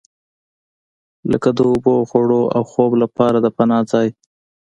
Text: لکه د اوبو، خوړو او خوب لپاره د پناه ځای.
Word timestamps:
لکه 1.31 1.49
د 1.57 1.59
اوبو، 1.69 1.95
خوړو 2.09 2.41
او 2.55 2.63
خوب 2.71 2.91
لپاره 3.03 3.37
د 3.41 3.47
پناه 3.57 3.83
ځای. 3.91 4.07